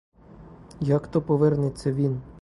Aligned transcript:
Як 0.87 1.07
то 1.07 1.21
повернеться 1.21 1.93
він? 1.93 2.21